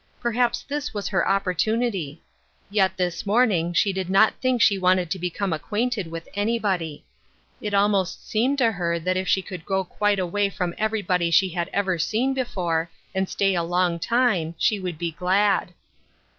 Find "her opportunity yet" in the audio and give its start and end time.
1.09-2.97